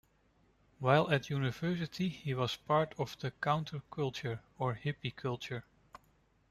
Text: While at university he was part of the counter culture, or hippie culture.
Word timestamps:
While 0.79 1.11
at 1.11 1.29
university 1.29 2.09
he 2.09 2.33
was 2.33 2.55
part 2.55 2.95
of 2.97 3.15
the 3.19 3.29
counter 3.29 3.83
culture, 3.91 4.39
or 4.57 4.73
hippie 4.73 5.15
culture. 5.15 5.63